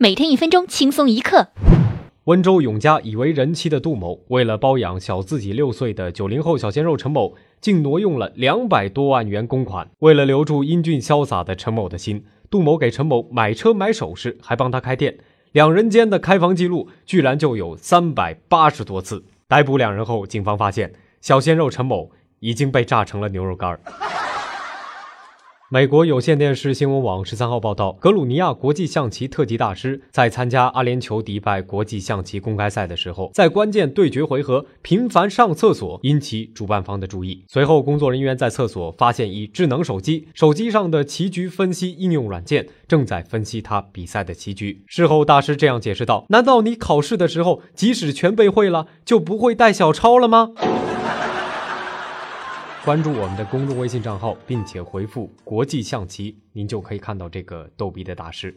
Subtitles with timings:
[0.00, 1.48] 每天一分钟轻松一刻。
[2.26, 9.90] 温州永嘉已为人妻的杜某，为了包养小自己六岁的九零后小鲜肉陈某，竟挪用了两百多万元公款。
[9.98, 15.18] 为了留住英俊潇洒的陈某的心，杜某给陈某买车买首饰，还帮他开店。
[15.50, 19.24] 两人间的开房记录居然就有三百八十多次。
[19.48, 23.80] 逮捕两人后，警方发现小鲜肉陈某已经被炸成了牛肉干儿。
[25.70, 37.44] 美国有线电视新闻网十三号报道，格鲁尼亚国际象棋特级大师在参加阿联酋迪拜国际象棋公开赛的时候，在关键对决回合频繁上厕所，引起主办方的注意。
[37.48, 44.82] 随后，工作人员在厕所发现一智能手机，手机上的棋局分析应用软件正在分析他比赛的棋局。
[44.86, 50.52] 事后，大师这样解释道：“难道你考试的时候，即使全背会了，就不会带小抄了吗？”
[52.88, 58.56] 关注我们的公众微信账号，并且回复“国际象棋”，您就可以看到这个逗逼的大师。